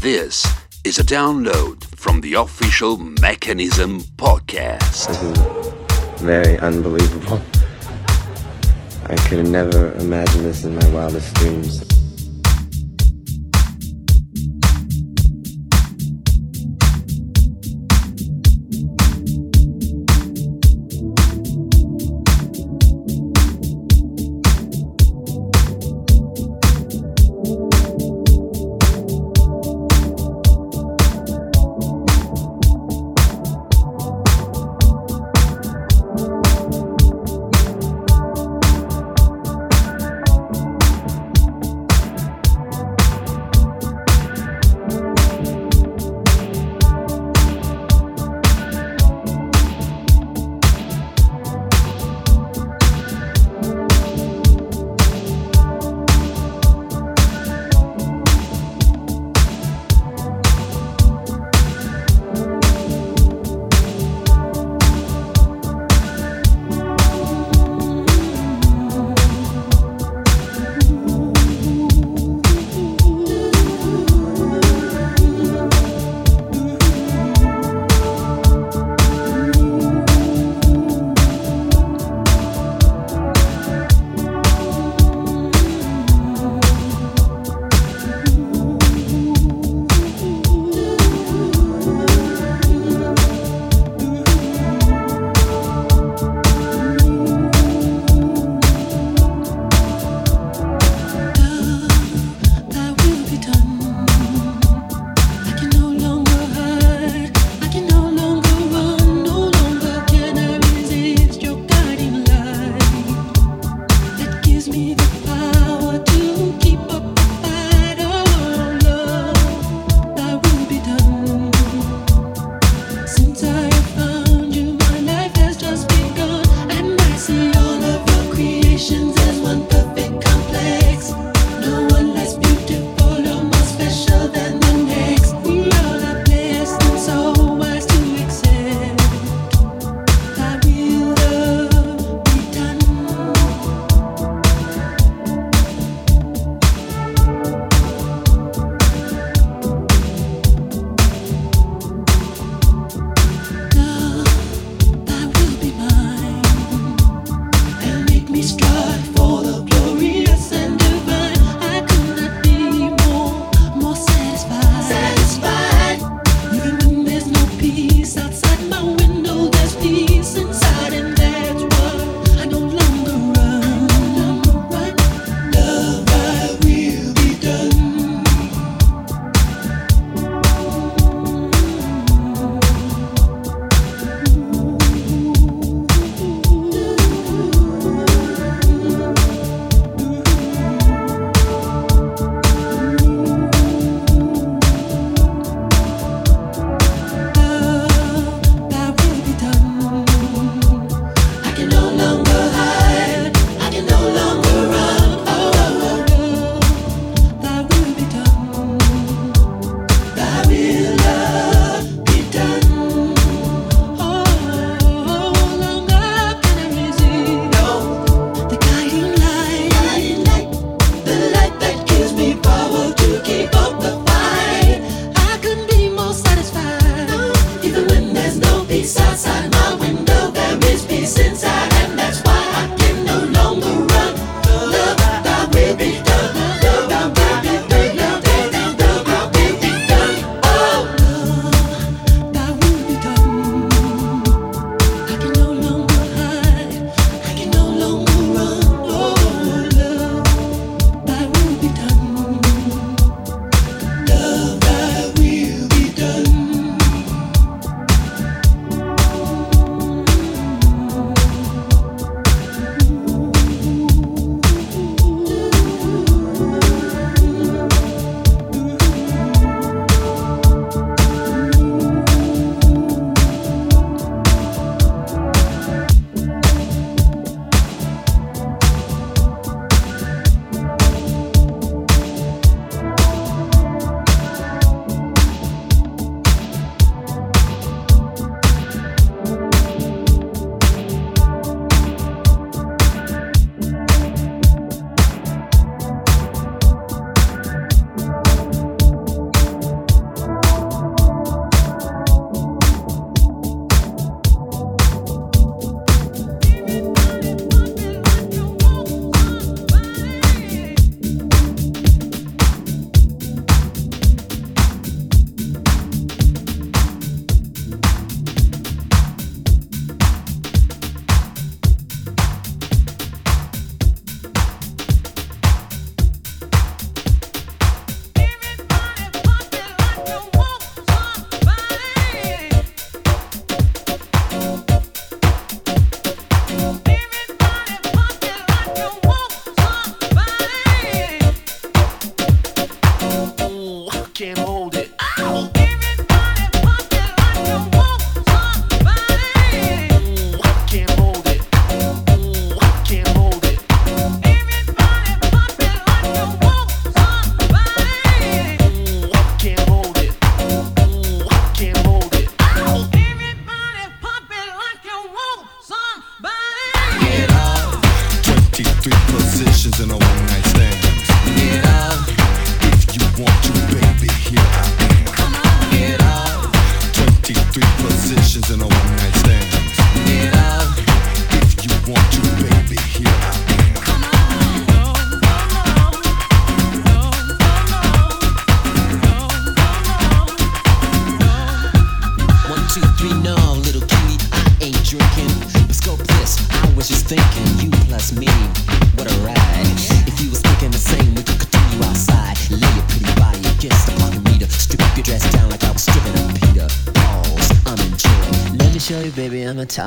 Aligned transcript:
This 0.00 0.46
is 0.84 0.98
a 0.98 1.02
download 1.02 1.82
from 1.96 2.20
the 2.20 2.34
official 2.34 2.98
Mechanism 2.98 4.00
podcast. 4.18 5.08
This 5.08 5.22
is 5.22 6.20
very 6.20 6.58
unbelievable. 6.58 7.40
I 9.06 9.16
could 9.26 9.48
never 9.48 9.92
imagined 9.94 10.44
this 10.44 10.64
in 10.64 10.76
my 10.76 10.88
wildest 10.90 11.34
dreams. 11.36 11.95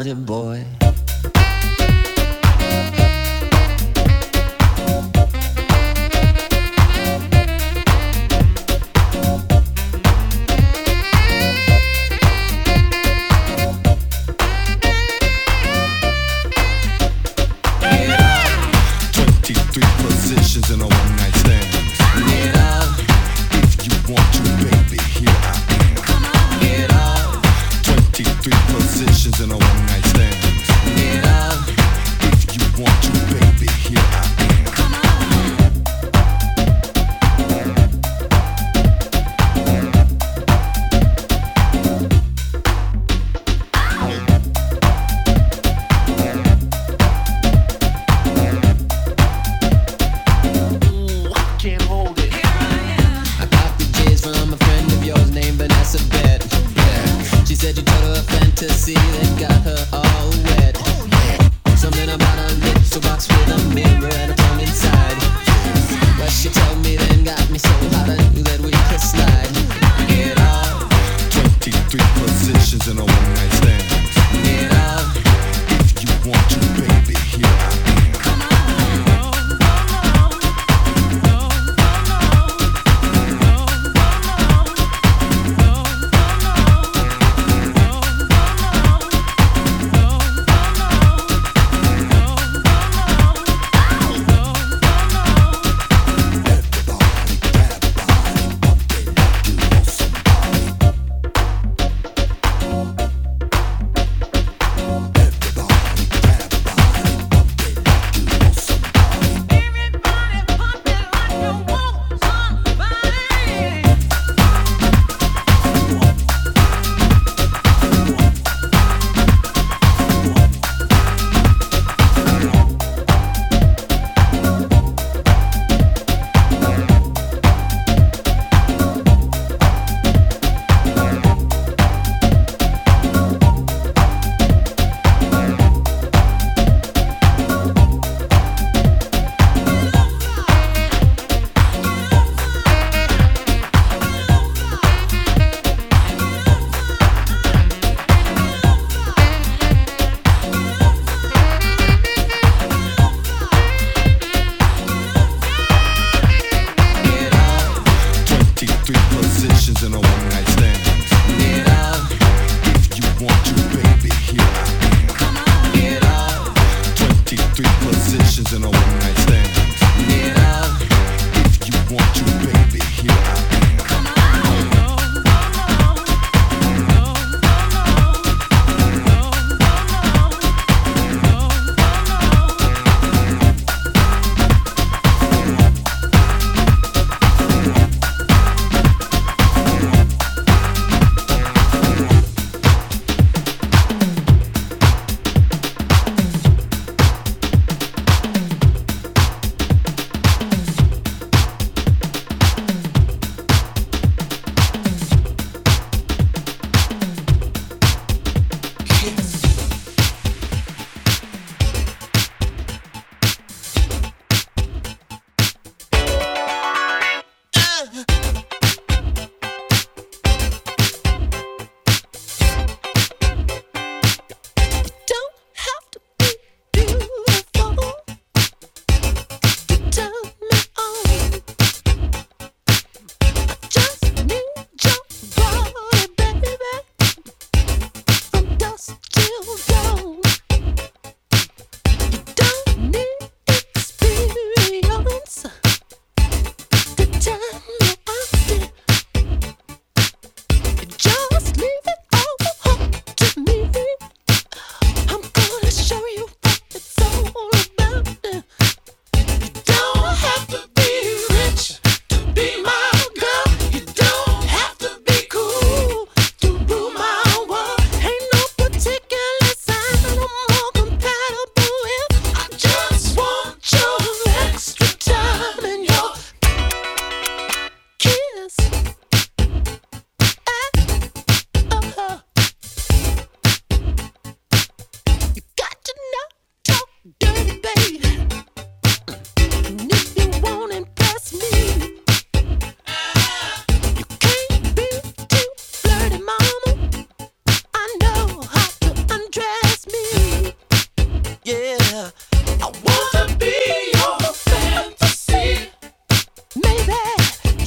money, 0.00 0.14
boy. 0.14 0.49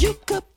you 0.04 0.14
could 0.26 0.53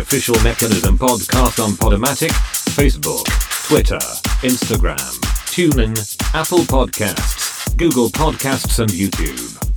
official 0.00 0.34
Mechanism 0.42 0.96
podcast 0.96 1.62
on 1.62 1.72
Podomatic, 1.72 2.30
Facebook, 2.74 3.24
Twitter, 3.68 3.98
Instagram, 4.42 4.96
TuneIn, 5.52 5.94
Apple 6.34 6.60
Podcasts, 6.60 7.76
Google 7.76 8.08
Podcasts 8.08 8.78
and 8.78 8.90
YouTube. 8.90 9.69